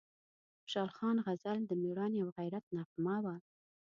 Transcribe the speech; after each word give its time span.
د 0.03 0.03
خوشحال 0.61 0.89
خان 0.97 1.17
غزل 1.25 1.57
د 1.65 1.71
میړانې 1.81 2.19
او 2.23 2.29
غیرت 2.37 2.65
نغمه 2.77 3.17
وه، 3.23 3.35